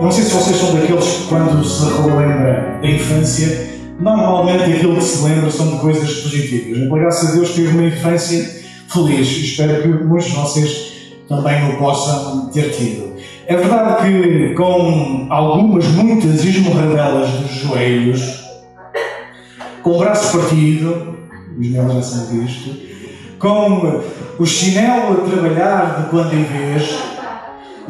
[0.00, 3.70] Não sei se vocês são daqueles que, quando se relembra da infância,
[4.00, 6.88] normalmente aquilo que se lembra são de coisas positivas.
[6.88, 9.28] Graças a Deus tive uma infância feliz.
[9.28, 10.92] Espero que muitos de vocês
[11.28, 13.12] também o possam ter tido.
[13.46, 18.40] É verdade que com algumas, muitas esmorradelas dos joelhos,
[19.82, 21.18] com o braço partido,
[21.58, 22.74] os meus já sabem disto,
[23.38, 24.02] com
[24.38, 26.96] o chinelo a trabalhar de quando em vez,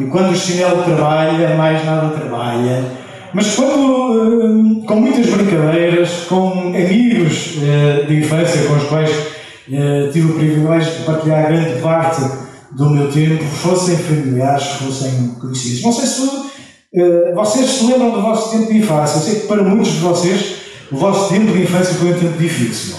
[0.01, 2.85] e quando o chinelo trabalha, mais nada trabalha.
[3.33, 9.11] Mas quando, eh, com muitas brincadeiras, com amigos eh, de infância com os quais
[9.71, 12.23] eh, tive o privilégio de partilhar grande parte
[12.73, 15.83] do meu tempo, fossem familiares, fossem conhecidos.
[15.83, 16.51] Não sei se
[17.35, 19.19] vocês se lembram do vosso tempo de infância.
[19.19, 20.57] Eu sei que para muitos de vocês
[20.91, 22.97] o vosso tempo de infância foi um tempo difícil.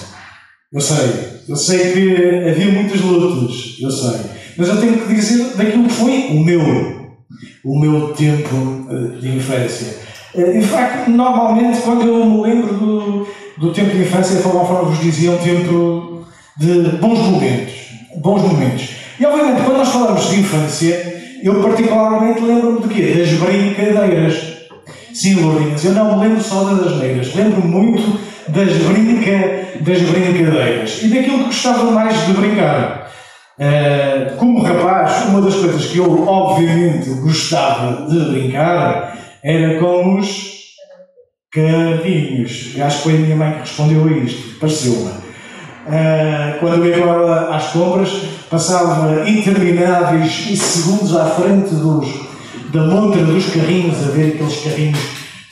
[0.72, 1.32] Eu sei.
[1.48, 3.76] Eu sei que havia muitas lutas.
[3.80, 4.20] Eu sei.
[4.56, 7.12] Mas eu tenho que dizer daquilo que foi o meu,
[7.64, 9.96] o meu tempo eh, de infância.
[10.34, 13.28] Eh, de facto, normalmente, quando eu me lembro do,
[13.58, 16.24] do tempo de infância, conforme vos dizia, um tempo
[16.58, 17.74] de bons momentos.
[18.16, 18.88] Bons momentos.
[19.18, 23.14] E, obviamente, quando nós falamos de infância, eu particularmente lembro-me de quê?
[23.18, 24.52] Das brincadeiras.
[25.12, 31.02] Sim, Lourinhas, eu não me lembro só das asneiras, lembro-me muito das, brinca, das brincadeiras
[31.02, 33.01] e daquilo que gostava mais de brincar.
[33.58, 40.52] Uh, como rapaz, uma das coisas que eu obviamente gostava de brincar era com os
[41.52, 42.74] carrinhos.
[42.80, 45.10] Acho que foi a minha mãe que respondeu a isto, pareceu-me.
[45.10, 48.10] Uh, quando eu ia agora às compras,
[48.48, 52.08] passava intermináveis segundos à frente dos,
[52.72, 54.98] da montra dos carrinhos, a ver aqueles carrinhos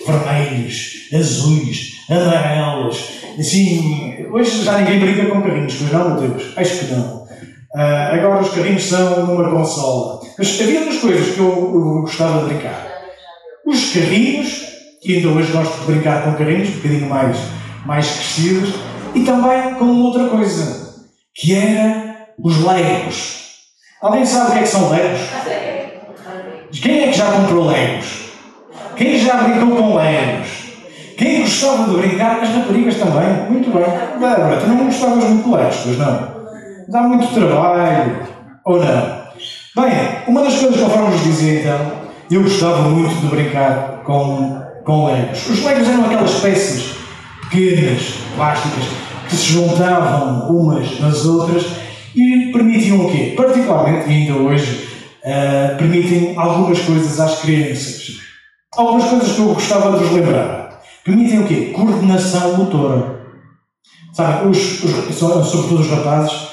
[0.07, 3.21] vermelhos, azuis, amarelos.
[3.39, 6.53] Assim, hoje já ninguém brinca com carrinhos, pois não, meu Deus?
[6.57, 7.20] Acho que não.
[7.75, 10.21] Uh, agora os carrinhos são numa consola.
[10.37, 12.87] Mas havia duas coisas que eu, eu, gostava de brincar.
[13.65, 14.63] Os carrinhos,
[15.01, 17.37] que ainda hoje gosto de brincar com carrinhos, um bocadinho mais,
[17.87, 18.75] mais crescidos,
[19.15, 20.97] e também com outra coisa,
[21.33, 23.41] que era os legos.
[24.03, 25.21] Alguém sabe o que é que são legos?
[26.83, 28.31] Quem é que já comprou legos?
[28.97, 30.49] Quem já brincou com legos?
[31.17, 32.41] Quem gostava de brincar?
[32.41, 33.51] As raparigas também.
[33.51, 33.85] Muito bem.
[34.19, 36.40] Débora, tu não gostavas muito de legos, pois não?
[36.91, 38.27] Dá muito trabalho,
[38.65, 39.21] ou não?
[39.77, 39.93] Bem,
[40.27, 41.93] uma das coisas que eu vos dizer então,
[42.31, 45.49] eu gostava muito de brincar com, com legos.
[45.49, 46.97] Os legos eram aquelas peças
[47.43, 48.85] pequenas, plásticas,
[49.29, 51.65] que se juntavam umas nas outras
[52.15, 53.35] e permitiam o quê?
[53.37, 54.89] Particularmente, ainda hoje,
[55.25, 58.19] uh, permitem algumas coisas às crianças.
[58.77, 60.81] Algumas coisas que eu gostava de vos lembrar.
[61.05, 61.73] Permitem o quê?
[61.75, 63.21] Coordenação motora.
[64.13, 66.50] Sabe, os, os, sobretudo os rapazes,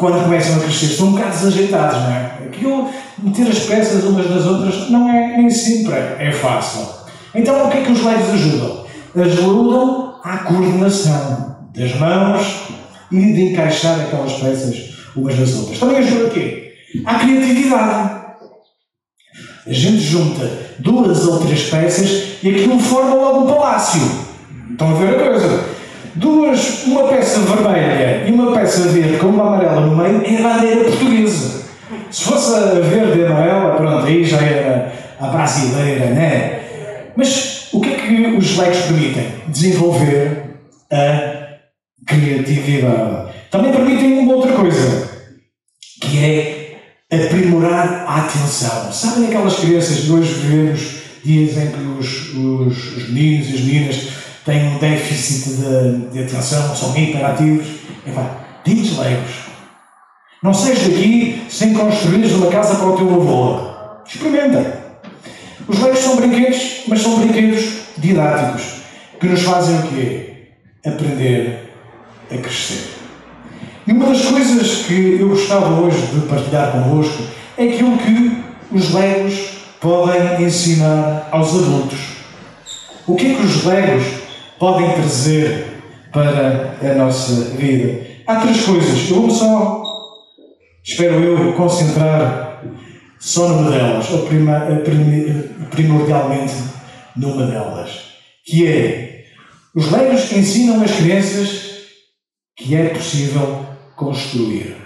[0.00, 2.38] quando começam a crescer, são um bocado desajeitados, não é?
[2.46, 6.88] Aquilo, meter as peças umas nas outras, não é nem sempre é fácil.
[7.34, 8.86] Então, o que é que os legos ajudam?
[9.14, 12.62] Ajudam à coordenação das mãos
[13.12, 15.78] e de encaixar aquelas peças umas nas outras.
[15.78, 16.72] Também ajuda a quê?
[17.04, 18.20] À criatividade.
[19.66, 24.00] A gente junta duas ou três peças e aquilo forma logo um palácio.
[24.70, 25.79] Estão a ver a coisa?
[26.14, 30.84] Duas, uma peça vermelha e uma peça verde com uma amarela no meio, é bandeira
[30.84, 31.60] portuguesa.
[32.10, 36.60] Se fosse a verde e amarela, pronto, aí já era a brasileira, né?
[37.16, 39.26] Mas o que é que os leques permitem?
[39.48, 40.44] Desenvolver
[40.90, 41.58] a
[42.06, 43.32] criatividade.
[43.50, 45.10] Também permitem uma outra coisa,
[46.00, 46.60] que é
[47.12, 48.92] aprimorar a atenção.
[48.92, 53.60] Sabem aquelas crianças de hoje vivemos dias em que os, os, os meninos e as
[53.60, 57.66] meninas têm um déficit de, de atenção, são hiperativos.
[58.06, 58.30] Epá,
[58.64, 59.50] diz legos.
[60.42, 63.70] Não sejas daqui sem construires uma casa para o teu avô.
[64.06, 64.80] Experimenta.
[65.68, 68.80] Os legos são brinquedos, mas são brinquedos didáticos
[69.20, 70.48] que nos fazem o quê?
[70.84, 71.74] Aprender
[72.30, 72.88] a crescer.
[73.86, 77.22] E uma das coisas que eu gostava hoje de partilhar convosco
[77.58, 78.42] é aquilo que
[78.72, 79.50] os legos
[79.80, 81.98] podem ensinar aos adultos.
[83.06, 84.19] O que é que os legos
[84.60, 85.66] podem trazer
[86.12, 88.06] para a nossa vida.
[88.26, 89.10] Há três coisas.
[89.10, 89.82] Eu vou só,
[90.84, 92.62] espero eu, concentrar
[93.18, 94.66] só numa delas, ou prima,
[95.70, 96.54] primordialmente
[97.16, 97.90] numa delas,
[98.44, 99.24] que é
[99.74, 101.70] os legos ensinam as crianças
[102.56, 103.66] que é possível
[103.96, 104.76] construir.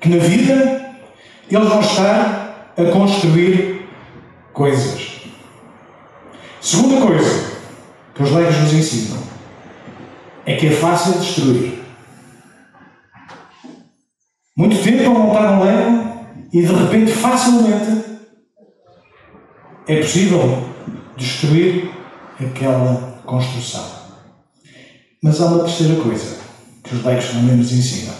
[0.00, 0.92] Que na vida
[1.50, 3.86] eles vão estar a construir
[4.52, 5.20] coisas.
[6.60, 7.59] Segunda coisa,
[8.20, 9.18] que os leigos nos ensinam
[10.44, 11.80] é que é fácil destruir.
[14.54, 18.04] Muito tempo a montar um lego e de repente facilmente
[19.88, 20.68] é possível
[21.16, 21.90] destruir
[22.38, 23.86] aquela construção.
[25.22, 26.40] Mas há uma terceira coisa
[26.84, 28.14] que os leigos também nos ensinam.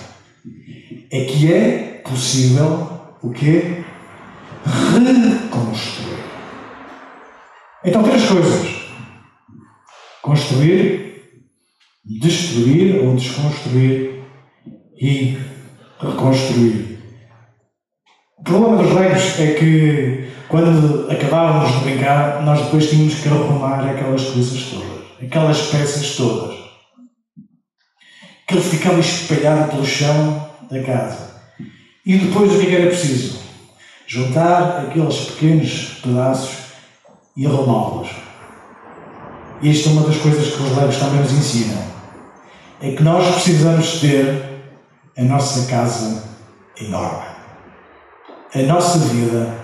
[1.10, 2.88] É que é possível
[3.20, 3.84] o quê?
[4.64, 6.24] Reconstruir.
[7.84, 8.79] Então, três coisas:
[10.22, 11.10] construir,
[12.04, 14.22] destruir ou desconstruir
[15.00, 15.38] e
[15.98, 16.98] reconstruir.
[18.38, 23.88] O problema dos reis é que quando acabávamos de brincar, nós depois tínhamos que arrumar
[23.88, 26.58] aquelas coisas todas, aquelas peças todas.
[28.44, 31.30] Aquilo ficava espalhado pelo chão da casa.
[32.04, 33.38] E depois o que é era preciso?
[34.06, 36.56] Juntar aqueles pequenos pedaços
[37.36, 38.29] e arrumá-los.
[39.62, 41.82] E esta é uma das coisas que os leves também nos ensinam.
[42.80, 44.62] É que nós precisamos ter
[45.16, 46.24] a nossa casa
[46.80, 47.30] em ordem.
[48.54, 49.54] A nossa vida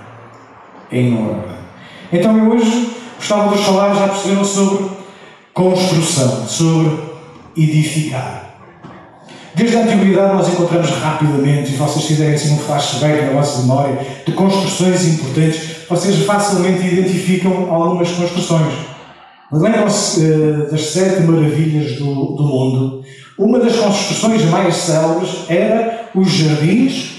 [0.93, 1.57] em ordem.
[2.13, 4.91] Então eu hoje gostava de falar, já perceberam, sobre
[5.55, 6.99] construção, sobre
[7.57, 8.47] edificar.
[9.55, 13.99] Desde a antiguidade nós encontramos rapidamente, e vocês fizerem assim um flashback na vossa memória,
[14.27, 18.96] de construções importantes, vocês facilmente identificam algumas construções.
[19.53, 23.03] Lembram-se uh, das sete maravilhas do, do mundo?
[23.39, 27.17] Uma das construções mais célebres era os jardins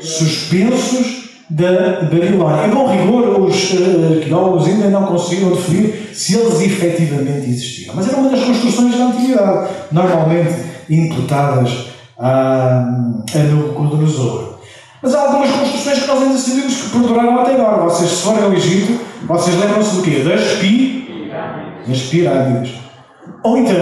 [0.00, 2.66] suspensos da Babilónia.
[2.66, 7.94] Em bom rigor, os uh, arqueólogos ainda não conseguiram definir se eles efetivamente existiam.
[7.94, 10.54] Mas era uma das construções da antiguidade, normalmente
[10.90, 11.86] imputadas
[12.18, 12.84] a,
[13.34, 14.52] a Nabucodonosor.
[15.02, 17.82] Mas há algumas construções que nós ainda sabemos que perduraram até agora.
[17.84, 20.22] Vocês, se forem ao Egito, vocês lembram-se do quê?
[20.24, 21.01] Das, pi...
[21.86, 22.74] das pirâmides.
[23.44, 23.74] Ou então,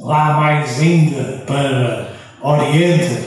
[0.00, 2.12] lá mais ainda para
[2.42, 3.18] Oriente,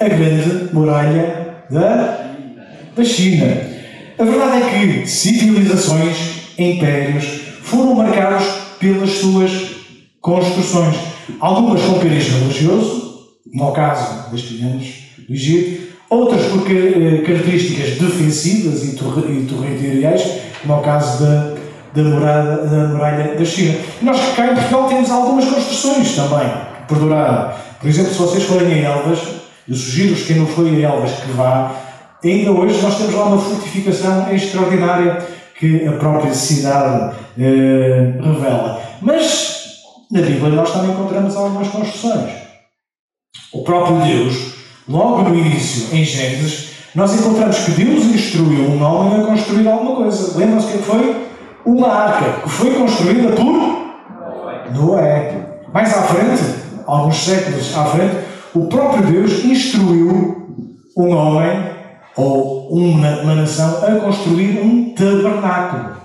[0.00, 2.32] a grande muralha da,
[2.94, 3.46] da China.
[4.18, 7.24] A verdade é que civilizações, impérios,
[7.62, 8.46] foram marcados
[8.78, 9.76] pelas suas
[10.20, 10.96] construções.
[11.40, 14.94] Algumas com cariz religioso, como é caso das pirâmides
[15.26, 20.22] do Egito, outras por características defensivas e territoriais,
[20.62, 21.55] como é o caso da,
[21.96, 23.78] da, muralha, da muralha da China.
[24.00, 27.52] E nós cá em Portugal temos algumas construções também que perduraram.
[27.80, 29.18] Por exemplo, se vocês forem a Elvas,
[29.68, 31.72] eu sugiro-vos quem não foi a Elvas que vá,
[32.22, 35.26] ainda hoje nós temos lá uma fortificação extraordinária
[35.58, 38.80] que a própria cidade eh, revela.
[39.00, 42.30] Mas na Bíblia nós também encontramos algumas construções.
[43.52, 44.54] O próprio Deus,
[44.86, 49.96] logo no início, em Gênesis, nós encontramos que Deus instruiu um homem a construir alguma
[49.96, 50.38] coisa.
[50.38, 51.25] Lembram-se o que foi?
[51.66, 53.76] Uma arca que foi construída por
[54.72, 55.34] Noé.
[55.72, 56.42] Mais à frente,
[56.86, 58.16] alguns séculos à frente,
[58.54, 60.46] o próprio Deus instruiu
[60.96, 61.76] um homem
[62.16, 65.96] ou uma, uma nação a construir um tabernáculo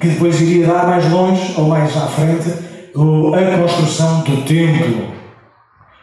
[0.00, 2.48] que depois iria dar mais longe ou mais à frente
[2.94, 5.08] a construção do templo,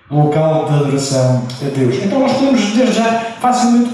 [0.09, 1.95] local de adoração a Deus.
[2.03, 3.05] Então nós podemos desde já
[3.39, 3.89] facilmente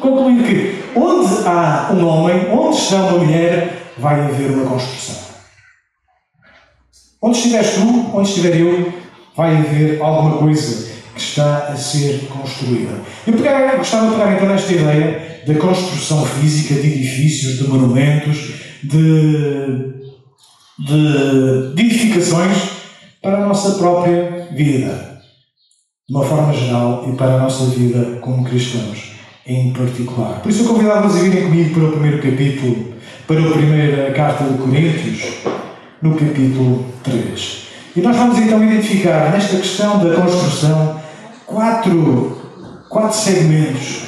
[0.00, 5.16] concluir que onde há um homem, onde está uma mulher, vai haver uma construção.
[7.22, 8.92] Onde estiveres tu, onde estiver eu,
[9.36, 13.00] vai haver alguma coisa que está a ser construída.
[13.26, 13.32] Eu
[13.78, 19.96] gostava de pegar então nesta ideia da construção física de edifícios, de monumentos, de
[20.78, 22.70] de, de edificações
[23.22, 25.20] para a nossa própria vida,
[26.08, 29.12] de uma forma geral, e para a nossa vida como cristãos
[29.46, 30.40] em particular.
[30.42, 32.94] Por isso eu convidava-vos a virem comigo para o primeiro capítulo,
[33.26, 35.38] para a primeira carta de Coríntios,
[36.00, 37.66] no capítulo 3.
[37.96, 41.00] E nós vamos então identificar nesta questão da construção
[41.44, 42.36] quatro,
[42.88, 44.02] quatro segmentos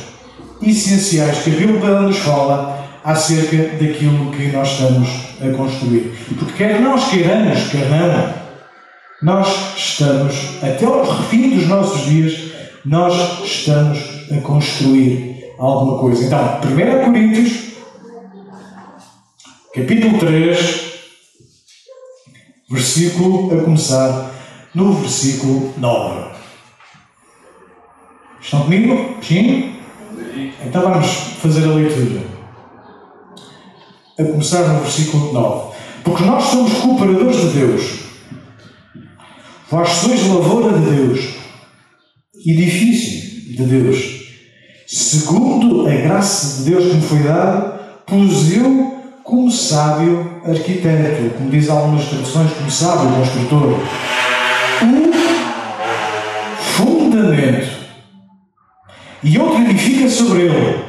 [0.62, 5.08] essenciais que a Bíblia nos fala acerca daquilo que nós estamos
[5.40, 6.12] a construir.
[6.38, 8.34] Porque quer nós queiramos, quer não,
[9.22, 12.52] nós estamos, até ao fim dos nossos dias,
[12.84, 13.98] nós estamos
[14.30, 16.24] a construir alguma coisa.
[16.24, 17.68] Então, 1 Coríntios,
[19.74, 20.58] capítulo 3,
[22.70, 24.30] versículo a começar
[24.74, 26.30] no versículo 9.
[28.40, 29.16] Estão comigo?
[29.22, 29.76] Sim?
[30.64, 31.06] Então vamos
[31.42, 32.22] fazer a leitura
[34.18, 35.76] a começar no versículo 9.
[36.02, 37.98] Porque nós somos cooperadores de Deus.
[39.70, 41.34] Vós sois lavoura de Deus,
[42.34, 44.18] edifício de Deus.
[44.86, 48.97] Segundo a graça de Deus que me foi dada, pus eu
[49.28, 53.78] como sábio arquiteto, como diz algumas traduções, como sábio construtor,
[54.82, 55.12] um
[56.60, 57.78] fundamento.
[59.22, 60.88] E outro edifica sobre ele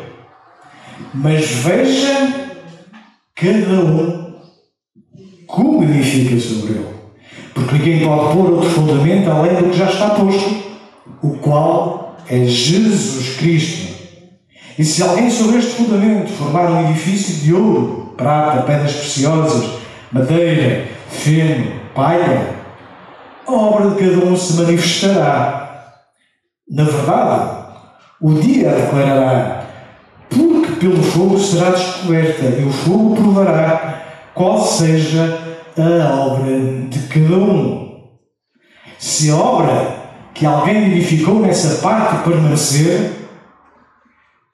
[1.14, 2.52] mas veja
[3.36, 4.36] cada um
[5.48, 7.00] como edifica sobre ele.
[7.54, 10.64] Porque ninguém pode pôr outro fundamento além do que já está posto,
[11.22, 13.90] o qual é Jesus Cristo.
[14.78, 19.80] E se alguém sobre este fundamento formar um edifício de ouro, prata, pedras preciosas,
[20.12, 22.56] madeira, feno, palha,
[23.48, 25.96] a obra de cada um se manifestará.
[26.70, 27.66] Na verdade,
[28.22, 29.64] o dia declarará,
[30.30, 34.04] porque pelo fogo será descoberta, e o fogo provará
[34.36, 35.40] qual seja
[35.78, 36.60] a obra
[36.90, 38.02] de cada um.
[39.00, 39.96] Se a obra
[40.34, 43.14] que alguém edificou nessa parte permanecer,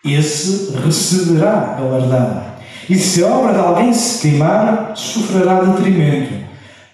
[0.05, 2.54] esse receberá galardão.
[2.89, 6.33] E se a obra de alguém se queimar, sofrerá detrimento,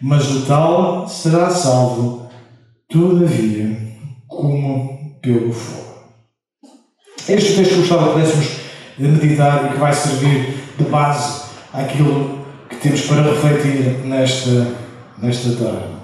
[0.02, 2.30] mas o tal será salvo,
[2.90, 3.78] todavia,
[4.28, 5.92] como pelo fogo.
[7.28, 8.50] Este texto gostava que pudéssemos
[8.98, 11.44] meditar e que vai servir de base
[11.74, 14.68] àquilo que temos para refletir nesta,
[15.22, 16.02] nesta tarde.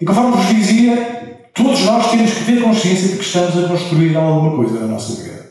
[0.00, 4.16] E conforme vos dizia, todos nós temos que ter consciência de que estamos a construir
[4.16, 5.50] alguma coisa na nossa vida.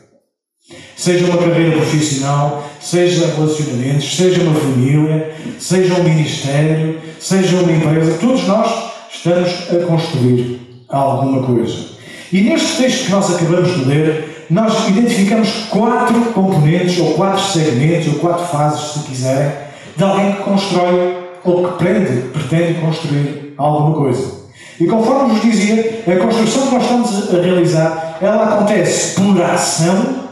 [0.96, 8.18] Seja uma carreira profissional, seja relacionamentos, seja uma família, seja um ministério, seja uma empresa,
[8.18, 11.90] todos nós estamos a construir alguma coisa.
[12.32, 18.08] E neste texto que nós acabamos de ler, nós identificamos quatro componentes, ou quatro segmentos,
[18.08, 19.52] ou quatro fases, se quiserem,
[19.96, 24.40] de alguém que constrói ou que pretende, pretende construir alguma coisa.
[24.78, 30.29] E conforme vos dizia, a construção que nós estamos a realizar, ela acontece por ação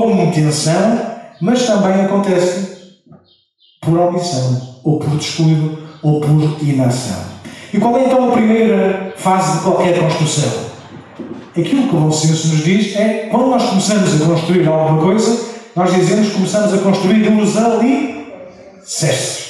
[0.00, 1.00] com intenção,
[1.40, 2.72] mas também acontece
[3.80, 7.32] por omissão, ou por descuido, ou por inação.
[7.72, 10.72] E qual é então a primeira fase de qualquer construção?
[11.56, 15.52] Aquilo que o bom senso nos diz é quando nós começamos a construir alguma coisa,
[15.74, 19.42] nós dizemos que começamos a construir os alicerces.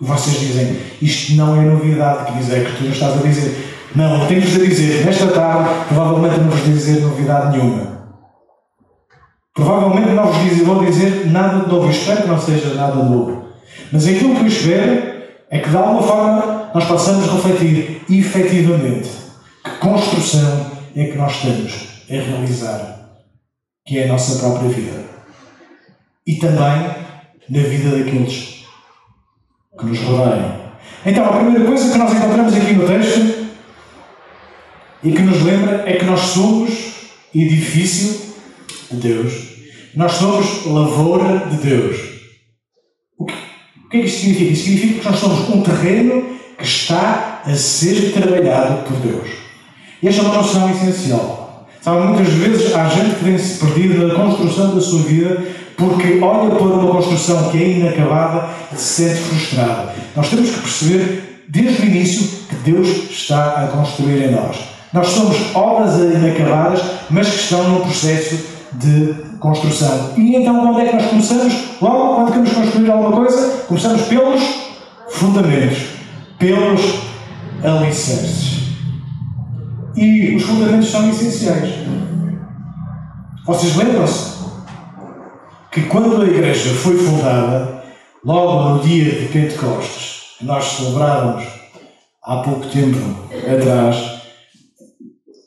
[0.00, 3.74] E vocês dizem, isto não é novidade, que diz a Escritura, estás a dizer.
[3.94, 7.93] Não, tenho-vos a dizer, nesta tarde, provavelmente não vos dizer novidade nenhuma.
[9.54, 11.88] Provavelmente não vos vou dizer nada de novo.
[11.88, 13.44] espero que não seja nada de novo.
[13.92, 15.14] Mas aquilo que eu espero
[15.48, 19.08] é que de alguma forma nós possamos refletir efetivamente
[19.62, 21.72] que construção é que nós estamos
[22.10, 23.10] a realizar,
[23.86, 25.04] que é a nossa própria vida.
[26.26, 27.04] E também
[27.48, 28.64] na vida daqueles
[29.78, 30.64] que nos rodeiam.
[31.06, 33.46] Então, a primeira coisa que nós encontramos aqui no texto
[35.02, 36.70] e que nos lembra é que nós somos
[37.34, 38.33] edifício
[38.96, 39.32] Deus.
[39.94, 41.96] Nós somos lavoura de Deus.
[43.18, 44.52] O que, o que é que isto significa?
[44.52, 46.24] Isto significa que nós somos um terreno
[46.58, 49.28] que está a ser trabalhado por Deus.
[50.02, 51.68] E esta é uma noção essencial.
[51.80, 55.42] Sabe, muitas vezes há gente que tem-se perdido na construção da sua vida
[55.76, 59.90] porque olha para uma construção que é inacabada e se sente frustrado.
[60.16, 64.56] Nós temos que perceber desde o início que Deus está a construir em nós.
[64.92, 68.38] Nós somos obras inacabadas, mas que estão num processo
[68.74, 70.12] de construção.
[70.16, 71.54] E então, quando é que nós começamos?
[71.80, 74.42] Logo, quando queremos construir alguma coisa, começamos pelos
[75.10, 75.78] fundamentos,
[76.38, 77.00] pelos
[77.62, 78.54] alicerces.
[79.96, 81.70] E os fundamentos são essenciais.
[83.46, 84.34] Vocês lembram-se
[85.70, 87.84] que quando a igreja foi fundada,
[88.24, 91.44] logo no dia de Pentecostes, que nós celebrávamos
[92.22, 92.98] há pouco tempo
[93.30, 94.22] atrás,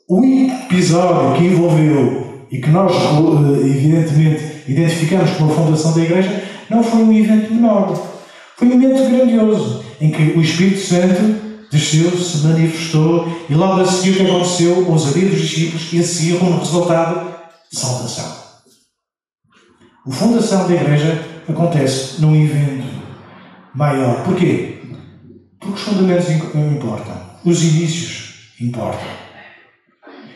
[0.08, 6.42] o episódio que envolveu e que nós, eh, evidentemente, identificamos como a fundação da Igreja,
[6.70, 8.18] não foi um evento menor.
[8.56, 13.86] Foi um evento grandioso, em que o Espírito Santo desceu, se manifestou e logo a
[13.86, 17.34] seguir o que aconteceu, ousadia dos discípulos e a seguir como resultado,
[17.70, 18.38] salvação.
[20.06, 22.86] A fundação da Igreja acontece num evento
[23.74, 24.24] maior.
[24.24, 24.78] Porquê?
[25.60, 29.27] Porque os fundamentos importam, os inícios importam.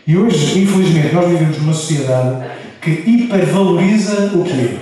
[0.07, 4.79] E hoje, infelizmente, nós vivemos numa sociedade que hipervaloriza o que é.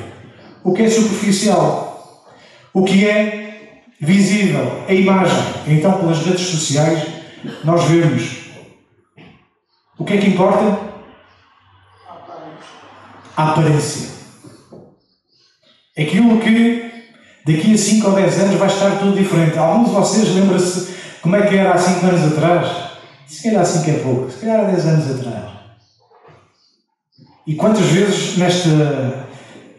[0.65, 2.27] O que é superficial.
[2.73, 4.85] O que é visível.
[4.89, 5.43] A imagem.
[5.67, 7.07] Então, pelas redes sociais,
[7.65, 8.41] nós vemos.
[9.99, 10.79] O que é que importa?
[13.37, 14.09] A aparência.
[15.99, 16.91] Aquilo que
[17.47, 19.59] daqui a 5 ou 10 anos vai estar tudo diferente.
[19.59, 22.80] Alguns de vocês lembram-se como é que era há 5 anos atrás?
[23.31, 25.51] Se calhar assim é pouco, se calhar há 10 anos atrás.
[27.47, 29.29] E quantas vezes nesta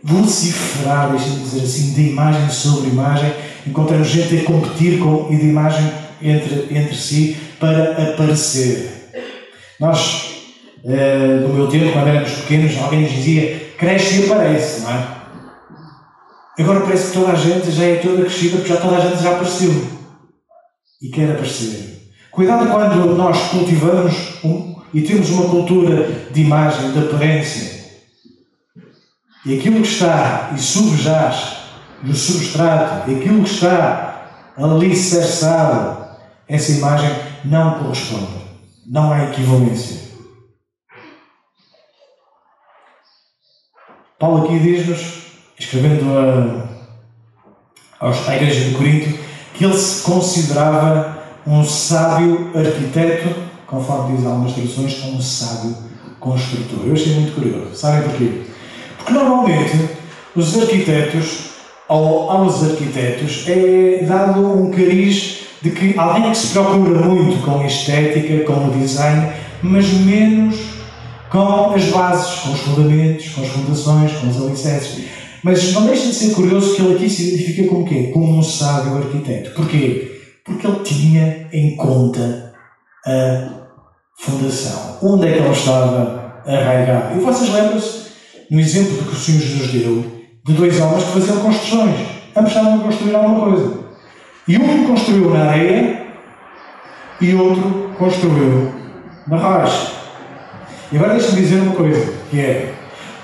[0.01, 3.33] vociferar, deixem-me dizer assim, de imagem sobre imagem,
[3.67, 5.91] encontramos gente a competir com e de imagem
[6.21, 9.11] entre, entre si para aparecer.
[9.79, 10.53] Nós,
[10.85, 15.07] eh, no meu tempo, quando éramos pequenos, alguém nos dizia cresce e aparece, não é?
[16.57, 19.21] Agora parece que toda a gente já é toda crescida porque já toda a gente
[19.21, 19.87] já apareceu
[21.01, 22.00] e quer aparecer.
[22.31, 27.81] Cuidado quando nós cultivamos um, e temos uma cultura de imagem, de aparência.
[29.45, 31.57] E aquilo que está e subjaz
[32.01, 36.05] no substrato, e aquilo que está ali cessado,
[36.47, 37.09] essa imagem
[37.43, 38.41] não corresponde.
[38.87, 40.11] Não há equivalência.
[44.17, 45.23] Paulo aqui diz-nos,
[45.59, 46.05] escrevendo
[47.99, 49.19] a, à igreja de Corinto,
[49.53, 53.29] que ele se considerava um sábio arquiteto,
[53.65, 55.75] conforme diz algumas traduções, um sábio
[56.19, 56.85] construtor.
[56.85, 57.75] Eu achei muito curioso.
[57.75, 58.41] Sabem porquê?
[58.97, 59.89] Porque normalmente
[60.35, 61.51] os arquitetos,
[61.87, 67.59] ou aos arquitetos, é dado um cariz de que alguém que se procura muito com
[67.59, 69.31] a estética, com o design,
[69.61, 70.55] mas menos
[71.29, 75.05] com as bases, com os fundamentos, com as fundações, com os alicerces.
[75.43, 78.11] Mas não deixa de ser curioso que ele aqui se identifica como quê?
[78.13, 79.51] Como um sábio arquiteto.
[79.51, 80.10] Porquê?
[80.45, 82.53] Porque ele tinha em conta
[83.05, 83.67] a
[84.19, 84.97] fundação.
[85.01, 87.17] Onde é que ele estava arraigado?
[87.17, 88.11] E vocês lembram-se,
[88.49, 91.95] no exemplo que o Senhor nos deu, de dois homens que faziam construções.
[92.35, 93.81] Ambos estavam a construir alguma coisa.
[94.47, 96.07] E um construiu na areia
[97.19, 98.73] e outro construiu
[99.27, 99.91] na rocha.
[100.91, 102.73] E agora deixa-me dizer uma coisa, que é,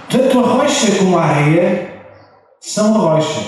[0.10, 2.04] tanto a rocha como a areia
[2.62, 3.42] são a rocha.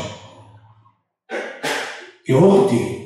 [2.27, 2.98] Eu vou repetir.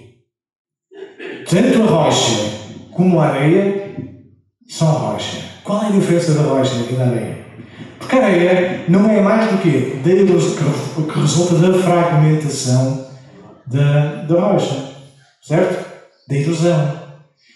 [1.53, 2.50] Tanto a rocha
[2.89, 3.93] como a areia
[4.67, 5.38] são rocha.
[5.63, 7.45] Qual é a diferença da rocha e da areia?
[8.00, 10.01] Porque a areia não é mais do que
[10.98, 13.05] o que resulta da fragmentação
[13.67, 14.95] da, da rocha.
[15.43, 15.86] Certo?
[16.27, 17.00] Da erosão.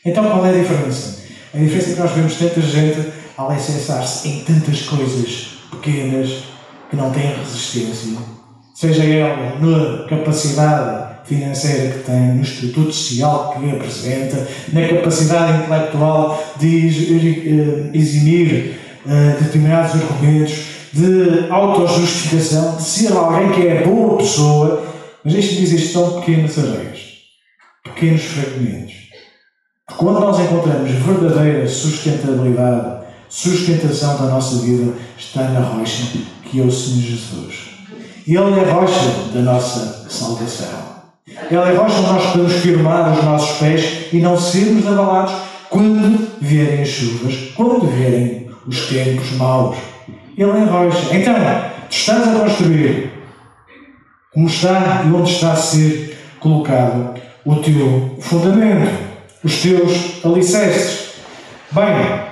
[0.05, 1.23] Então qual é a diferença?
[1.55, 6.43] A diferença é que nós vemos tanta gente a alicerçar-se em tantas coisas pequenas
[6.91, 8.15] que não têm resistência,
[8.75, 16.43] seja ela na capacidade financeira que tem, no estatuto social que apresenta, na capacidade intelectual
[16.57, 24.83] de eh, eximir uh, determinados argumentos, de autojustificação, de ser alguém que é boa pessoa,
[25.23, 26.99] mas deixe-me dizer, isto são pequenas areias,
[27.83, 28.93] pequenos fragmentos.
[29.85, 32.97] Porque quando nós encontramos verdadeira sustentabilidade
[33.29, 37.67] sustentação da nossa vida está na rocha, que é o Senhor Jesus.
[38.25, 40.96] Ele é a rocha da nossa salvação.
[41.27, 45.33] Ele é rocha onde nós podemos firmar os nossos pés e não sermos abalados
[45.69, 49.77] quando vierem as chuvas, quando vierem os tempos maus.
[50.37, 51.15] Ele é rocha.
[51.15, 51.35] Então,
[51.89, 53.11] tu estás a construir
[54.33, 58.91] como está e onde está a ser colocado o teu fundamento,
[59.43, 61.07] os teus alicerces.
[61.71, 62.27] Bem,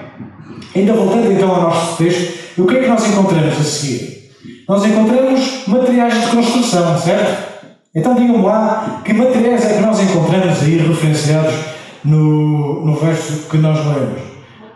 [0.76, 4.30] Ainda voltando então ao nosso texto, o que é que nós encontramos a seguir?
[4.68, 7.55] Nós encontramos materiais de construção, certo?
[7.96, 11.56] Então digam-me lá que materiais é que nós encontramos aí referenciados
[12.04, 14.22] no, no verso que nós lemos.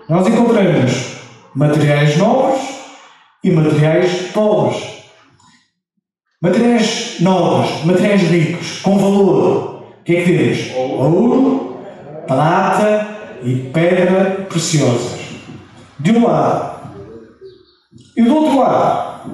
[0.07, 1.17] Nós encontramos
[1.53, 2.61] materiais novos
[3.43, 4.99] e materiais pobres.
[6.41, 9.83] Materiais novos, materiais ricos, com valor.
[9.99, 10.73] O que é que temos?
[10.77, 11.77] Ouro,
[12.25, 13.05] prata
[13.43, 15.19] e pedra preciosas
[15.99, 16.79] de um lado.
[18.15, 19.31] E do outro lado,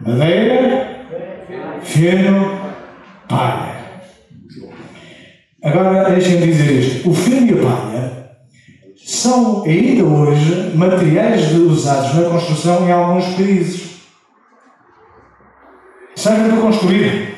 [0.00, 1.06] madeira,
[1.82, 2.59] feno,
[3.30, 3.80] palha.
[5.62, 8.30] Agora deixem-me dizer isto: o feno e a palha
[8.96, 13.90] são ainda hoje materiais usados na construção em alguns países.
[16.14, 17.30] Servem para construir.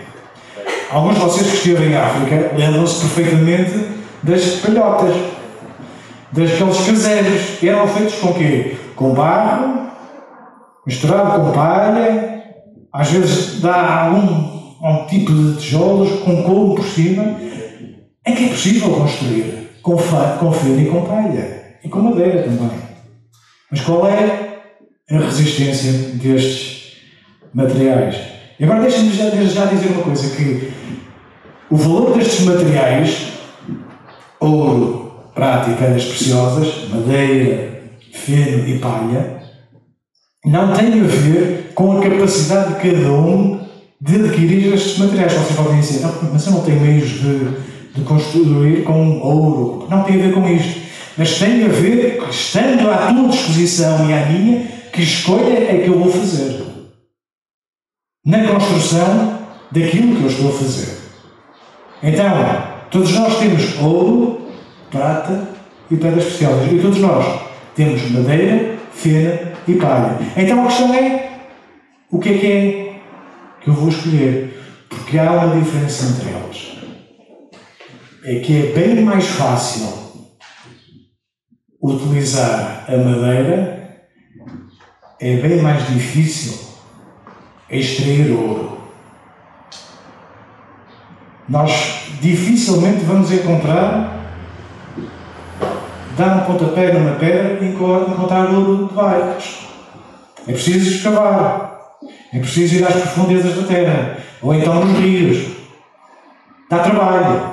[0.91, 3.89] Alguns de vocês que estiveram em África lembram-se perfeitamente
[4.23, 5.15] das palhotas
[6.33, 7.63] daqueles caseiros.
[7.63, 8.77] Eram feitos com quê?
[8.97, 9.91] Com barro,
[10.87, 12.43] misturado com palha,
[12.93, 14.52] às vezes dá algum,
[14.83, 17.39] algum tipo de tijolos com couro por cima.
[18.25, 21.63] É que é possível construir com, feno e com palha.
[21.85, 22.71] E com madeira também.
[23.71, 24.61] Mas qual é
[25.11, 26.99] a resistência destes
[27.55, 28.17] materiais?
[28.59, 30.73] E agora deixem-me já, já dizer uma coisa, que
[31.71, 33.33] o valor destes materiais,
[34.39, 39.43] ouro, prata e pedras preciosas, madeira, feno e palha,
[40.45, 43.62] não tem a ver com a capacidade de cada um
[44.03, 45.33] de adquirir estes materiais.
[45.33, 47.39] Vocês podem dizer, não, mas eu não tenho meios de,
[47.95, 49.87] de construir com ouro.
[49.89, 50.83] Não tem a ver com isto.
[51.17, 55.89] Mas tem a ver, estando à tua disposição e à minha, que escolha é que
[55.89, 56.63] eu vou fazer
[58.25, 59.39] na construção
[59.71, 60.97] daquilo que eu estou a fazer.
[62.03, 62.33] Então,
[62.91, 64.49] todos nós temos ouro,
[64.91, 65.49] prata
[65.91, 66.73] e pedras preciosas.
[66.73, 67.41] E todos nós
[67.77, 70.19] temos madeira, fena e palha.
[70.37, 71.31] Então a questão é:
[72.11, 72.92] o que é que é
[73.63, 74.87] que eu vou escolher?
[74.89, 76.73] Porque há uma diferença entre elas.
[78.25, 80.03] É que é bem mais fácil
[81.81, 84.07] utilizar a madeira,
[85.21, 86.59] é bem mais difícil
[87.69, 88.79] extrair ouro.
[91.49, 94.21] Nós dificilmente vamos encontrar
[96.17, 99.69] dar um pontapé numa pedra e encontrar ouro de baixo.
[100.47, 101.72] É preciso escavar.
[102.33, 104.19] É preciso ir às profundezas da terra.
[104.41, 105.53] Ou então nos rios.
[106.71, 107.53] Dá trabalho.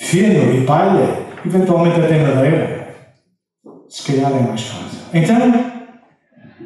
[0.00, 2.94] Feno e palha, eventualmente até madeira.
[3.88, 4.98] Se calhar é mais fácil.
[5.12, 5.36] Então,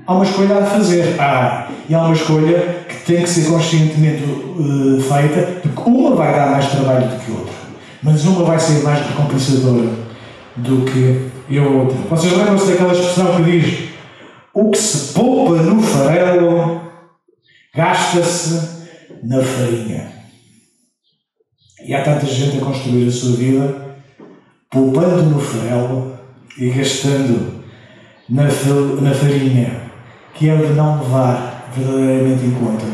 [0.07, 1.17] há uma escolha a fazer.
[1.19, 6.33] Ah, e há uma escolha que tem que ser conscientemente uh, feita, porque uma vai
[6.35, 7.65] dar mais trabalho do que outra
[8.05, 9.89] mas uma vai ser mais recompensadora
[10.57, 11.97] do que a outra.
[12.11, 13.89] Vocês lembram-se daquela expressão que diz:
[14.55, 16.81] o que se poupa no farelo
[17.75, 18.85] gasta-se
[19.23, 20.13] na farinha.
[21.85, 23.97] E há tanta gente a construir a sua vida
[24.71, 26.19] poupando no farelo
[26.57, 27.65] e gastando
[28.29, 29.83] na, farinha,
[30.35, 32.87] que é de não levar verdadeiramente em conta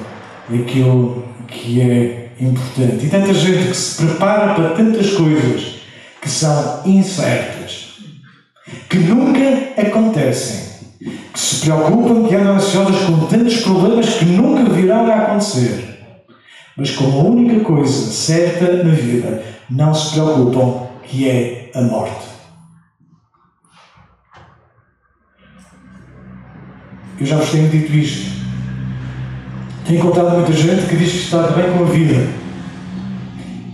[0.49, 3.07] aquilo que é importante.
[3.07, 5.81] E tanta gente que se prepara para tantas coisas
[6.21, 7.99] que são incertas,
[8.89, 10.70] que nunca acontecem,
[11.01, 15.99] que se preocupam, que andam ansiosas com tantos problemas que nunca virão a acontecer.
[16.77, 22.29] Mas com a única coisa certa na vida, não se preocupam, que é a morte.
[27.19, 28.41] Eu já vos tenho dito isto.
[29.87, 32.29] Tenho encontrado muita gente que diz que está bem com a vida.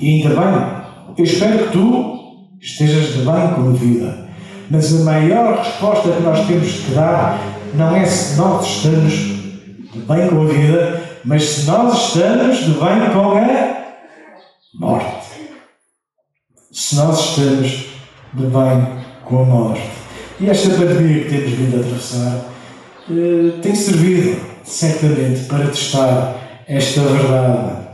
[0.01, 2.17] E ainda bem, eu espero que tu
[2.61, 4.26] estejas de bem com a vida.
[4.71, 7.39] Mas a maior resposta que nós temos que dar
[7.75, 12.71] não é se nós estamos de bem com a vida, mas se nós estamos de
[12.71, 13.77] bem com a
[14.81, 15.27] morte.
[16.73, 17.87] Se nós estamos
[18.35, 19.83] de bem com a morte.
[20.41, 22.57] E esta pandemia que temos vindo a atravessar
[23.11, 27.87] eh, tem servido certamente para testar esta verdade.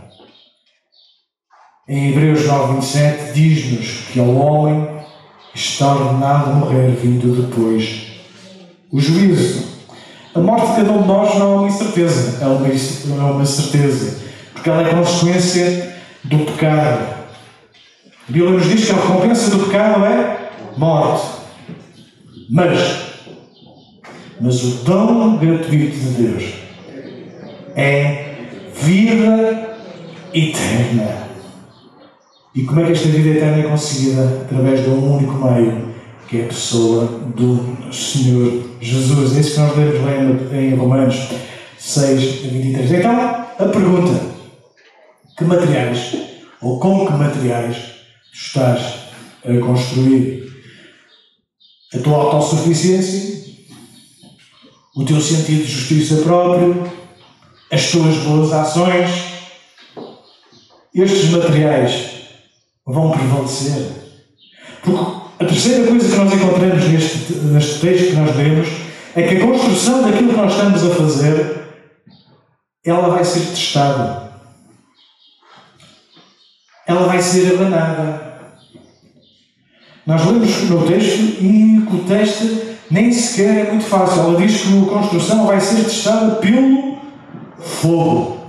[1.88, 5.01] Em Hebreus 9, 27 diz-nos que ao homem
[5.54, 8.06] está ordenado morrer, vindo depois
[8.90, 9.72] o juízo.
[10.34, 13.44] A morte de cada um de nós não é uma incerteza, é uma, é uma
[13.44, 14.18] certeza,
[14.54, 17.22] porque ela é consequência do pecado.
[18.28, 21.26] A Bíblia nos diz que a recompensa do pecado é morte.
[22.48, 22.78] Mas,
[24.40, 26.44] mas o dom gratuito de Deus
[27.74, 28.34] é
[28.74, 29.76] vida
[30.32, 31.31] eterna.
[32.54, 34.42] E como é que esta vida eterna é conseguida?
[34.42, 35.94] Através de um único meio,
[36.28, 39.36] que é a pessoa do Senhor Jesus.
[39.36, 41.28] É isso que nós lemos lá em Romanos
[41.78, 42.92] 6, 23.
[42.92, 43.12] Então,
[43.58, 44.20] a pergunta:
[45.38, 46.14] que materiais,
[46.60, 47.76] ou com que materiais,
[48.30, 48.96] estás
[49.46, 50.52] a construir
[51.94, 53.40] a tua autossuficiência,
[54.94, 56.86] o teu sentido de justiça próprio,
[57.70, 59.10] as tuas boas ações,
[60.94, 62.11] estes materiais
[62.92, 63.86] vão prevalecer.
[64.82, 68.68] Porque a terceira coisa que nós encontramos neste, neste texto que nós lemos
[69.16, 71.62] é que a construção daquilo que nós estamos a fazer
[72.84, 74.32] ela vai ser testada.
[76.86, 78.32] Ela vai ser abanada.
[80.04, 84.22] Nós lemos no texto e o texto nem sequer é muito fácil.
[84.22, 86.98] Ela diz que a construção vai ser testada pelo
[87.58, 88.41] fogo.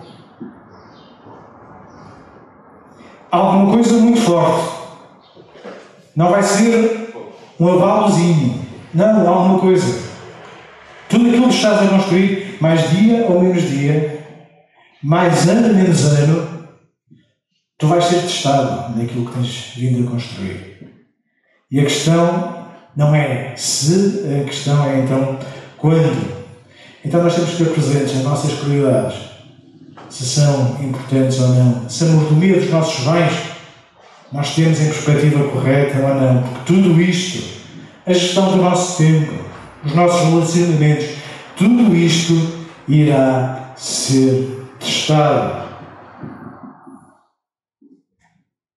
[3.34, 4.72] Alguma coisa muito forte.
[6.16, 7.16] Não vai ser
[7.60, 8.64] um avalozinho.
[8.94, 10.04] Não, alguma coisa.
[11.10, 14.24] Tudo aquilo que estás a construir, mais dia ou menos dia,
[15.02, 16.68] mais ano menos ano,
[17.80, 20.94] tu vais ser testado naquilo que tens vindo a construir.
[21.72, 25.40] E a questão não é se, a questão é então
[25.80, 26.44] quando.
[27.04, 29.33] Então nós temos que ter presentes as nossas prioridades,
[30.14, 33.34] se são importantes ou não, se a mordomia dos nossos bens
[34.32, 37.44] nós temos em perspectiva correta ou não, porque tudo isto,
[38.06, 39.34] a gestão do nosso tempo,
[39.84, 41.06] os nossos relacionamentos,
[41.58, 42.34] tudo isto
[42.88, 45.64] irá ser testado.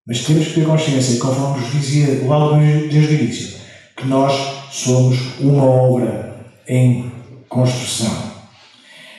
[0.06, 3.58] Mas temos que ter consciência, conforme vos dizia logo desde o início,
[3.94, 4.32] que nós
[4.70, 6.34] somos uma obra
[6.66, 7.12] em
[7.46, 8.32] construção.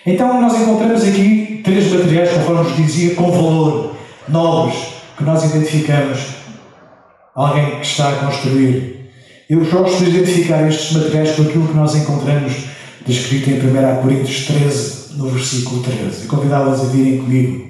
[0.03, 3.97] Então nós encontramos aqui três materiais, conforme vos dizia, com valor,
[4.29, 4.77] nobres,
[5.17, 6.19] que nós identificamos
[7.35, 9.11] alguém que está a construir.
[9.49, 12.53] Eu gosto de identificar estes materiais com aquilo que nós encontramos
[13.05, 16.23] descrito em 1 Coríntios 13, no versículo 13.
[16.23, 17.67] E convidá-las a virem comigo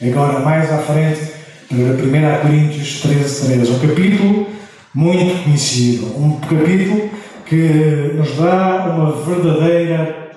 [0.00, 1.20] agora mais à frente
[1.68, 3.72] para 1 Coríntios 13, 13.
[3.72, 4.46] Um capítulo
[4.94, 7.10] muito conhecido, um capítulo
[7.46, 10.30] que nos dá uma verdadeira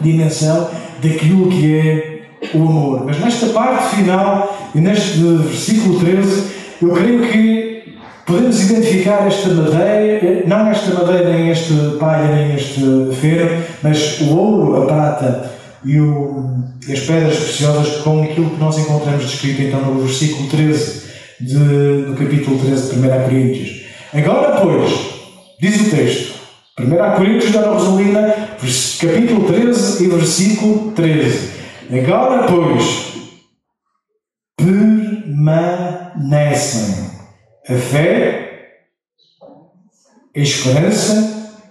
[0.00, 0.70] dimensão
[1.02, 2.17] daquilo que é
[2.54, 3.04] o amor.
[3.06, 6.44] Mas nesta parte final e neste versículo 13,
[6.82, 12.80] eu creio que podemos identificar esta madeira, não esta madeira, nem este palha, nem este
[13.20, 15.50] ferro, mas o ouro, a prata
[15.84, 16.54] e, o,
[16.86, 21.02] e as pedras preciosas com aquilo que nós encontramos descrito então no versículo 13
[21.40, 23.86] de, do capítulo 13 de 1 Coríntios.
[24.12, 24.90] Agora, pois,
[25.60, 26.34] diz o texto,
[26.78, 28.34] 1 Coríntios da Rosalina,
[29.00, 31.57] capítulo 13 e versículo 13.
[31.90, 33.14] Agora, pois,
[34.58, 35.48] permanecem
[37.66, 38.82] a fé,
[40.36, 41.64] a esperança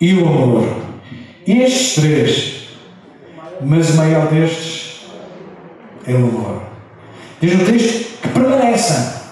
[0.00, 0.66] e o amor.
[1.46, 2.68] Estes três,
[3.60, 5.06] mas o maior destes
[6.04, 6.62] é o amor.
[7.40, 9.22] Diz no texto que permaneçam.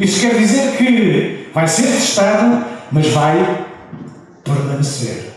[0.00, 3.64] Isso quer dizer que vai ser testado, mas vai
[4.42, 5.34] permanecer.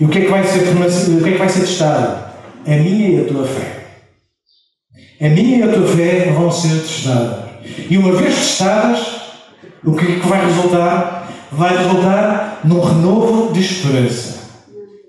[0.00, 2.27] E o que é que vai ser, o que é que vai ser testado?
[2.66, 3.86] A minha e a tua fé.
[5.20, 7.44] A minha e a tua fé vão ser testadas.
[7.90, 9.20] E uma vez testadas,
[9.84, 11.28] o que é que vai resultar?
[11.50, 14.38] Vai resultar num renovo de esperança.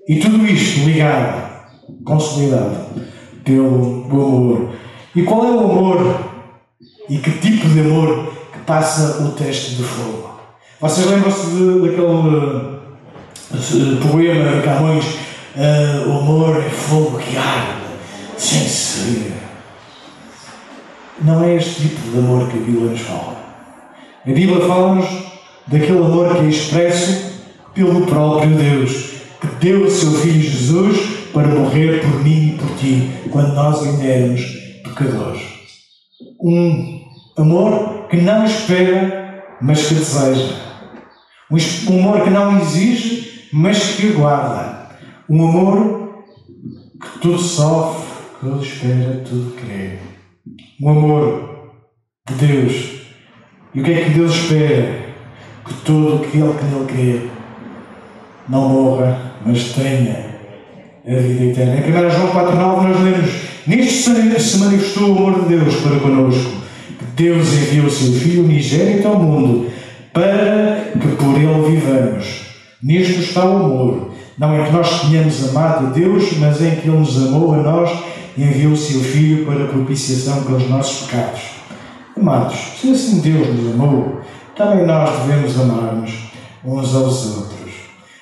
[0.08, 1.50] E tudo isto ligado,
[2.04, 2.86] consolidado
[3.44, 4.74] pelo amor.
[5.14, 6.20] E qual é o amor?
[7.08, 10.30] E que tipo de amor que passa o teste de fogo?
[10.80, 11.46] Vocês lembram-se
[13.52, 15.04] daquele poema de Camões,
[15.56, 17.80] uh, o amor é fogo que arde,
[18.36, 19.32] sem se
[21.20, 23.36] Não é este tipo de amor que a Bíblia nos fala.
[24.26, 25.06] A Bíblia fala-nos
[25.66, 27.30] daquele amor que é expresso
[27.74, 28.92] pelo próprio Deus,
[29.40, 33.82] que deu o seu Filho Jesus para morrer por mim e por ti, quando nós
[33.82, 34.42] ainda éramos
[34.84, 35.42] pecadores.
[36.40, 37.00] Um
[37.36, 40.54] amor que não espera, mas que deseja.
[41.50, 44.79] Um amor que não exige, mas que guarda.
[45.30, 46.24] Um amor
[47.00, 48.02] que tudo sofre,
[48.40, 49.98] que tudo espera, tudo crê.
[50.82, 51.70] Um amor
[52.28, 53.02] de Deus.
[53.72, 54.92] E o que é que Deus espera?
[55.64, 57.28] Que todo aquele que nele crê
[58.48, 60.30] não morra, mas tenha
[61.06, 61.76] a vida eterna.
[61.76, 63.30] Em 1 João 4,9 nós lemos:
[63.68, 66.50] Nisto se manifestou o amor de Deus para conosco,
[66.98, 69.70] que Deus enviou o seu Filho unigênito ao mundo,
[70.12, 72.46] para que por ele vivamos.
[72.82, 74.09] Nisto está o amor.
[74.40, 77.58] Não é que nós tenhamos amado a Deus, mas em que Ele nos amou a
[77.58, 77.90] nós
[78.38, 81.42] e enviou o seu Filho para a propiciação pelos nossos pecados.
[82.16, 84.22] Amados, se assim Deus nos amou,
[84.56, 86.10] também nós devemos amar-nos
[86.64, 87.70] uns aos outros.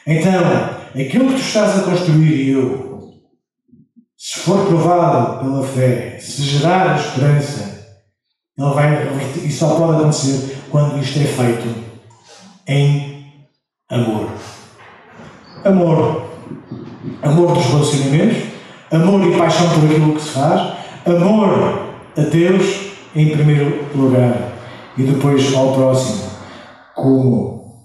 [0.04, 0.42] Então,
[0.88, 3.14] aquilo que tu estás a construir e eu,
[4.16, 7.86] se for provado pela fé, se gerar esperança,
[8.58, 9.08] ele vai
[9.44, 11.74] e só pode acontecer quando isto é feito
[12.66, 13.24] em
[13.88, 14.57] amor.
[15.64, 16.28] Amor.
[17.22, 18.38] Amor dos relacionamentos,
[18.90, 20.72] amor e paixão por aquilo que se faz,
[21.06, 24.52] amor a Deus em primeiro lugar
[24.96, 26.30] e depois ao próximo,
[26.94, 27.84] como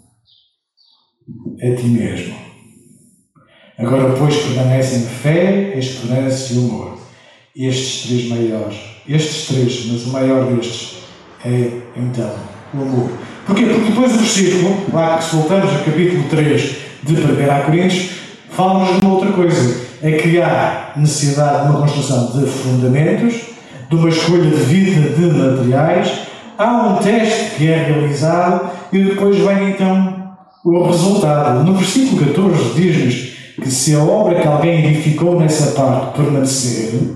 [1.61, 2.35] a ti mesmo.
[3.77, 6.97] Agora, pois, permanecem fé, esperança e amor.
[7.55, 8.77] Estes três maiores.
[9.07, 11.03] Estes três, mas o maior destes
[11.45, 12.33] é, então,
[12.73, 13.09] o amor.
[13.45, 13.65] Porquê?
[13.65, 18.09] Porque depois do versículo, lá que voltamos ao capítulo 3 de 1 Coríntios,
[18.49, 19.83] fala-nos de uma outra coisa.
[20.01, 23.35] É que há necessidade de uma construção de fundamentos,
[23.89, 26.11] de uma escolha de vida de materiais,
[26.57, 31.63] há um teste que é realizado e depois vem então o resultado.
[31.63, 37.15] No versículo 14 diz-nos que se a obra que alguém edificou nessa parte permanecer,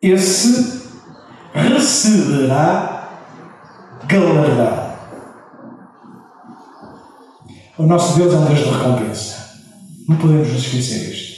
[0.00, 0.82] esse
[1.54, 3.08] receberá
[4.06, 4.81] galardão.
[7.78, 9.50] O nosso Deus é um Deus de recompensa.
[10.06, 11.32] Não podemos nos esquecer disto.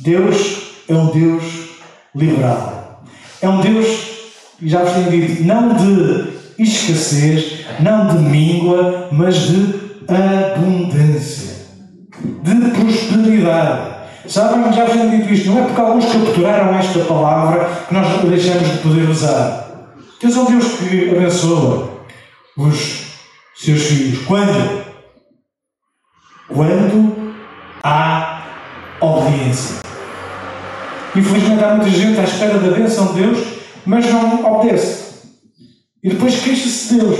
[0.00, 1.44] Deus é um Deus
[2.14, 3.04] liberal.
[3.40, 3.86] É um Deus,
[4.60, 9.74] já vos tenho dito, não de escassez, não de míngua, mas de
[10.08, 11.66] abundância,
[12.42, 13.96] de prosperidade.
[14.26, 18.06] Sabem, já vos tenho dito isto, não é porque alguns capturaram esta palavra que nós
[18.28, 19.94] deixamos de poder usar.
[20.20, 21.90] Deus é um Deus que abençoa
[22.56, 23.02] os
[23.54, 24.26] seus filhos.
[24.26, 24.87] Quando?
[26.48, 27.34] Quando
[27.82, 28.42] há
[29.00, 29.76] obediência.
[31.14, 33.38] Infelizmente há muita gente à espera da bênção de Deus,
[33.86, 35.08] mas não obedece.
[36.02, 37.18] E depois queixa-se de Deus.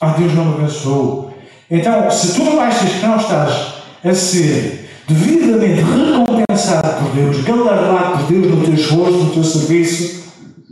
[0.00, 1.34] Ah, Deus não me abençoou.
[1.70, 8.26] Então, se tu achas que não estás a ser devidamente recompensado por Deus, galardado por
[8.26, 10.24] Deus no teu esforço, no teu serviço,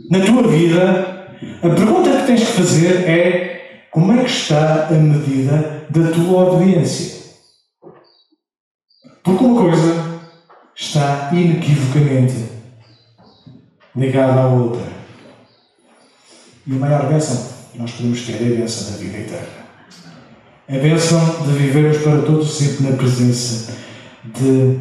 [0.09, 1.27] na tua vida,
[1.61, 6.53] a pergunta que tens que fazer é como é que está a medida da tua
[6.53, 7.18] obediência?
[9.29, 10.21] Porque uma coisa
[10.75, 12.45] está inequivocamente
[13.95, 14.81] ligada à outra.
[16.65, 19.47] E a maior bênção que nós podemos ter é a bênção da vida eterna.
[20.67, 23.71] A bênção de vivermos para todos sempre na presença
[24.25, 24.79] de,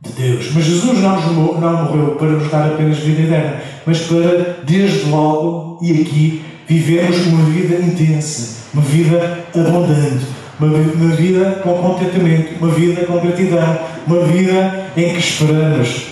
[0.00, 0.52] de Deus.
[0.52, 5.78] Mas Jesus não, não morreu para nos dar apenas vida eterna, mas para, desde logo
[5.80, 10.26] e aqui, vivermos uma vida intensa, uma vida abundante,
[10.58, 16.06] uma, uma vida com contentamento, uma vida com gratidão, uma vida em que esperamos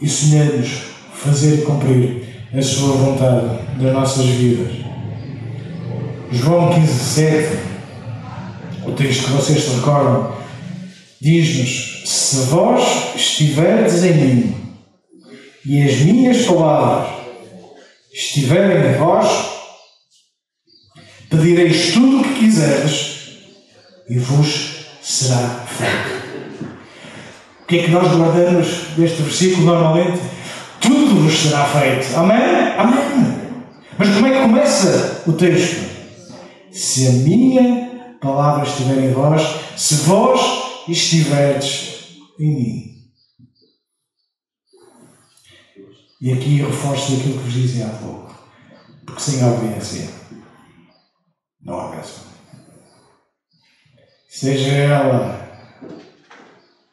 [0.00, 2.24] e sonhamos fazer cumprir
[2.56, 4.72] a Sua vontade nas nossas vidas.
[6.32, 7.58] João 15, 7,
[8.86, 10.32] o texto que vocês se recordam,
[11.20, 14.56] diz-nos: Se vós estiverdes em mim
[15.64, 17.08] e as minhas palavras
[18.12, 19.49] estiverem em vós,
[21.30, 23.38] pedireis tudo o que quiseres
[24.08, 26.20] e vos será feito.
[27.62, 28.66] O que é que nós guardamos
[28.96, 30.20] deste versículo normalmente?
[30.80, 32.16] Tudo vos será feito.
[32.16, 32.74] Amém?
[32.76, 33.40] Amém.
[33.96, 35.88] Mas como é que começa o texto?
[36.72, 39.42] Se a minha palavra estiver em vós,
[39.76, 40.40] se vós
[40.88, 42.90] estiverdes em mim.
[46.20, 48.34] E aqui reforço aquilo que vos dizia há pouco.
[49.06, 50.19] Porque sem obediência
[51.64, 52.24] não há bênção.
[54.28, 55.48] Seja ela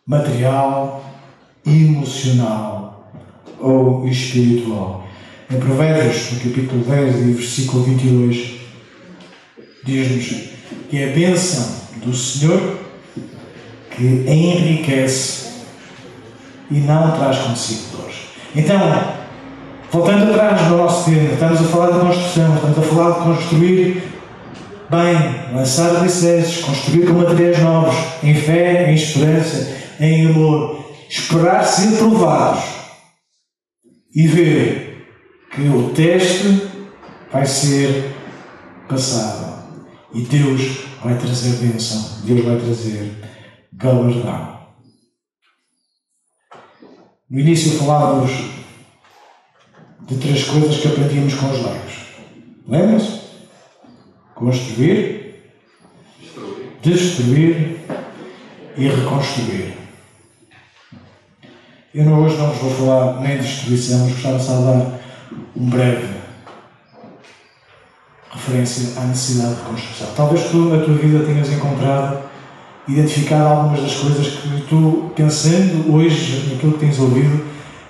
[0.06, 1.04] material,
[1.66, 3.12] emocional
[3.60, 5.06] ou espiritual.
[5.50, 8.60] Em Provérbios, no capítulo 10 e versículo 22,
[9.84, 10.50] diz-nos
[10.90, 12.78] que é a bênção do Senhor
[13.92, 15.48] que enriquece
[16.70, 18.16] e não traz consigo dores.
[18.56, 18.80] Então,
[19.92, 24.04] voltando atrás no nosso tema, estamos a falar de construção, estamos a falar de construir
[24.90, 31.98] bem, lançar alicerces, construir com materiais novos, em fé, em esperança, em amor, esperar ser
[31.98, 32.64] provados
[34.14, 35.06] e ver
[35.52, 36.70] que o teste
[37.32, 38.16] vai ser
[38.88, 39.48] passado
[40.14, 43.12] e Deus vai trazer bênção, Deus vai trazer
[43.74, 44.58] galardão.
[47.30, 48.32] No início falávamos
[50.08, 51.94] de três coisas que aprendíamos com os leigos.
[52.66, 53.27] Lembra-se?
[54.38, 55.42] Construir,
[56.84, 57.80] destruir
[58.78, 59.74] e reconstruir.
[61.94, 65.00] Eu não, hoje não vos vou falar nem de destruição, mas gostava só de dar
[65.56, 66.18] um breve
[68.32, 70.08] referência à necessidade de reconstrução.
[70.16, 72.30] Talvez tu na tua vida tenhas encontrado,
[72.88, 77.44] identificado algumas das coisas que tu, pensando hoje naquilo que tens ouvido,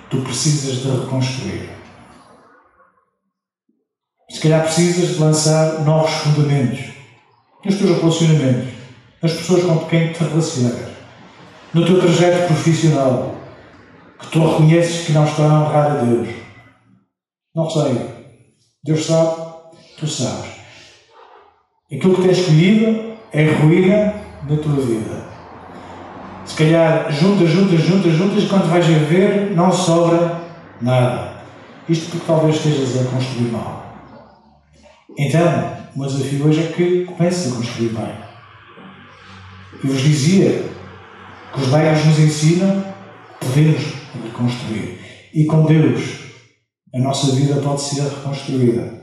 [0.08, 1.77] tu precisas de reconstruir.
[4.38, 6.78] Se calhar precisas de lançar novos fundamentos
[7.64, 8.68] nos teus relacionamentos,
[9.20, 10.90] nas pessoas com quem te relacionas,
[11.74, 13.34] no teu trajeto profissional,
[14.20, 16.28] que tu reconheces que não está a honrar a Deus.
[17.52, 17.98] Não sei.
[18.84, 19.42] Deus sabe,
[19.98, 20.52] tu sabes.
[21.92, 24.14] Aquilo que tens escolhido é ruína
[24.48, 25.24] na tua vida.
[26.46, 30.40] Se calhar juntas, juntas, juntas, juntas, quando vais a ver, não sobra
[30.80, 31.32] nada.
[31.88, 33.87] Isto porque talvez estejas a construir mal.
[35.16, 38.28] Então, o meu desafio hoje é que comeces a construir bem.
[39.82, 40.64] Eu vos dizia
[41.52, 42.84] que os bairros nos ensinam,
[43.40, 43.82] podemos
[44.24, 44.98] reconstruir.
[45.32, 46.18] E com Deus,
[46.94, 48.98] a nossa vida pode ser reconstruída.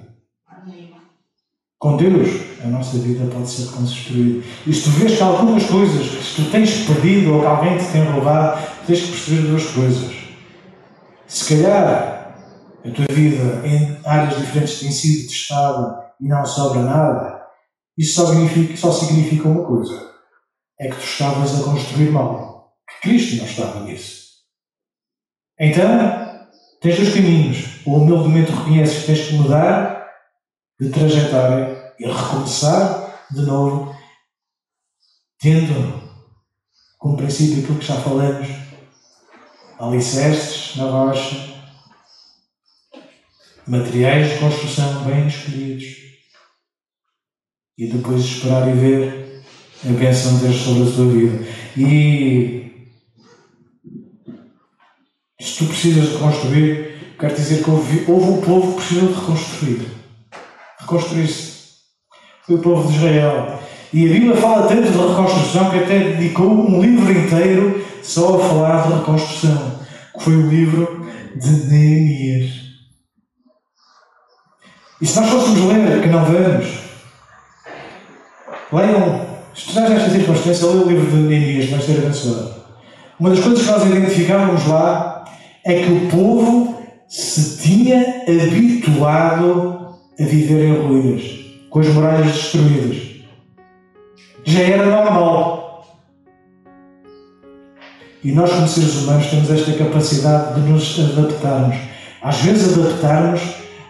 [1.77, 2.29] Com Deus,
[2.63, 4.45] a nossa vida pode ser reconstruída.
[4.65, 7.85] E se tu vês que algumas coisas que tu tens perdido ou que alguém te
[7.91, 10.15] tem roubado, tens que perceber duas coisas.
[11.27, 12.14] Se calhar
[12.86, 17.45] a tua vida em áreas diferentes tem sido testada e não sobra nada,
[17.97, 20.11] isso só significa, só significa uma coisa:
[20.79, 22.75] é que tu estavas a construir mal.
[22.88, 24.25] Que Cristo não estava nisso.
[25.59, 26.47] Então,
[26.81, 27.86] tens dois caminhos.
[27.86, 30.07] Ou humildemente reconheces que tens que mudar
[30.79, 33.95] de trajetória e recomeçar de novo,
[35.39, 36.03] tendo
[36.97, 38.47] como princípio aquilo que já falamos,
[39.79, 41.55] alicerces na rocha,
[43.68, 45.86] materiais de construção bem escolhidos,
[47.78, 49.43] e depois esperar e ver
[49.84, 51.47] a bênção de Deus sobre a tua vida.
[51.78, 52.72] E
[55.39, 59.13] se tu precisas de reconstruir, quero dizer que houve, houve um povo que precisou de
[59.13, 59.82] reconstruir.
[60.80, 61.55] Reconstruir-se.
[62.45, 63.59] Foi o povo de Israel.
[63.91, 68.47] E a Bíblia fala tanto de reconstrução que até dedicou um livro inteiro só a
[68.47, 69.80] falar de reconstrução,
[70.18, 71.05] que foi o livro
[71.36, 72.64] de Neemias.
[75.01, 76.67] E se nós fôssemos ler, que não vamos,
[78.71, 82.55] leiam, estudar esta circunstância, leiam o livro de Neemias, vai ser abençoado.
[83.19, 85.25] Uma das coisas que nós identificávamos lá
[85.63, 91.23] é que o povo se tinha habituado a viver em ruínas,
[91.69, 93.15] com as muralhas destruídas
[94.45, 95.85] já era normal.
[98.23, 101.75] E nós, como seres humanos, temos esta capacidade de nos adaptarmos.
[102.21, 103.41] Às vezes, adaptarmos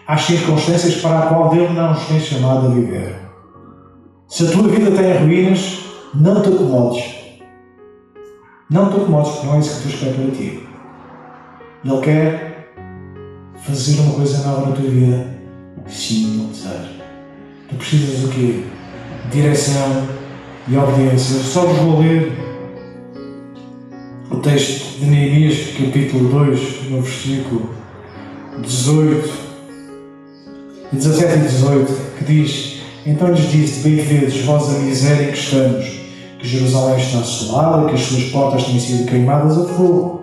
[0.06, 3.16] às circunstâncias para a qual Deus não nos tem chamado a viver.
[4.28, 5.80] Se a tua vida tem ruínas,
[6.14, 7.04] não te acomodes.
[8.70, 10.68] Não te acomodes, porque não é isso que Deus quer para ti.
[11.84, 12.72] Ele quer
[13.56, 15.26] fazer uma coisa nova na tua vida.
[15.86, 17.04] Sim, Ele deseja.
[17.68, 18.64] Tu precisas do quê?
[19.30, 20.06] Direção,
[20.68, 21.38] e obediência.
[21.40, 22.32] Só vos vou ler
[24.30, 27.70] o texto de Neemias, capítulo 2, no versículo
[28.62, 29.45] 18,
[30.92, 35.38] 17 e 18, que diz: Então lhes disse: Bem vedes vós a miséria em que
[35.38, 35.84] estamos,
[36.38, 40.22] que Jerusalém está assolada, que as suas portas têm sido queimadas a fogo.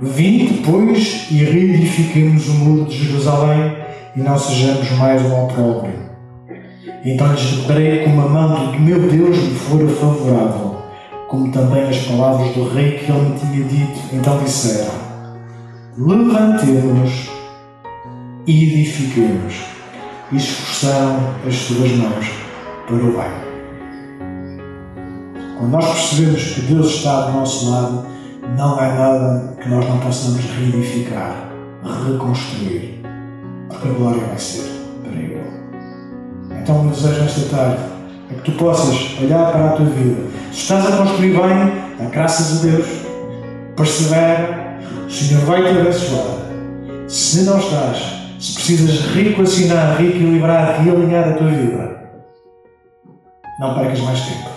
[0.00, 3.76] Vinde, pois, e reedifiquemos o muro de Jerusalém,
[4.16, 6.08] e não sejamos mais um opróbrio
[7.04, 10.76] então lhes reparei como a mão do meu Deus me fora favorável,
[11.28, 14.00] como também as palavras do rei que ele me tinha dito.
[14.12, 14.92] Então disseram:
[15.96, 17.30] Levantemos
[18.46, 19.64] e edifiquemos,
[20.32, 22.26] e esforçaram as suas mãos
[22.86, 23.48] para o bem.
[25.58, 28.06] Quando nós percebemos que Deus está do nosso lado,
[28.56, 31.50] não há nada que nós não possamos reedificar,
[32.06, 33.02] reconstruir,
[33.68, 34.64] porque a glória vai ser
[35.02, 35.42] para Ele.
[36.62, 37.82] Então, meu desejo nesta tarde
[38.30, 40.22] é que tu possas olhar para a tua vida.
[40.52, 42.86] Se estás a construir bem, dá graças a Deus,
[43.76, 46.38] persevera, o Senhor vai te abençoar.
[47.08, 51.98] Se não estás, se precisas reequacionar, reequilibrar, realinhar a tua vida,
[53.60, 54.48] não percas mais tempo.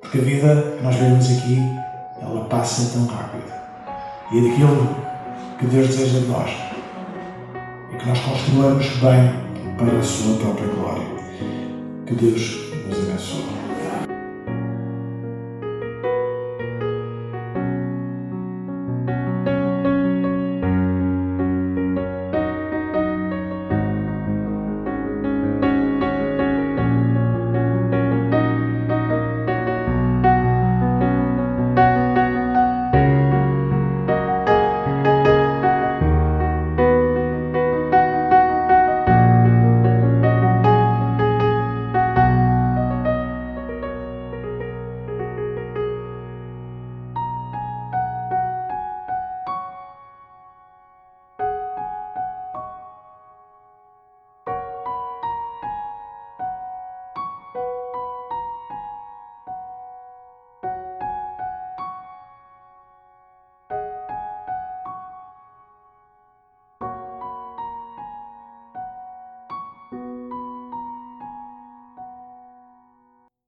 [0.00, 1.62] Porque a vida que nós vemos aqui,
[2.20, 3.44] ela passa tão rápido.
[4.32, 4.96] E é daquilo
[5.58, 6.50] que Deus deseja de nós.
[7.92, 11.06] É que nós construamos bem para a sua própria glória.
[12.06, 13.59] Que Deus nos abençoe.